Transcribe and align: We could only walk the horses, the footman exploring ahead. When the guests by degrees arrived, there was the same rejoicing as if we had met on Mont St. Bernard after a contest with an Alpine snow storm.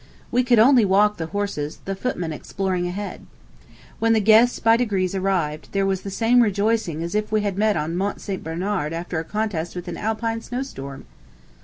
We 0.31 0.41
could 0.43 0.57
only 0.57 0.83
walk 0.83 1.17
the 1.17 1.27
horses, 1.27 1.77
the 1.85 1.93
footman 1.93 2.33
exploring 2.33 2.87
ahead. 2.87 3.23
When 3.99 4.13
the 4.13 4.19
guests 4.19 4.57
by 4.57 4.75
degrees 4.75 5.13
arrived, 5.13 5.69
there 5.73 5.85
was 5.85 6.01
the 6.01 6.09
same 6.09 6.41
rejoicing 6.41 7.03
as 7.03 7.13
if 7.13 7.31
we 7.31 7.41
had 7.41 7.55
met 7.55 7.77
on 7.77 7.95
Mont 7.95 8.19
St. 8.19 8.43
Bernard 8.43 8.93
after 8.93 9.19
a 9.19 9.23
contest 9.23 9.75
with 9.75 9.87
an 9.87 9.97
Alpine 9.97 10.41
snow 10.41 10.63
storm. 10.63 11.05